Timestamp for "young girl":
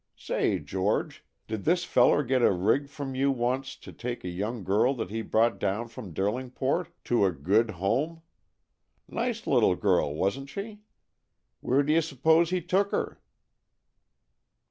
4.29-4.95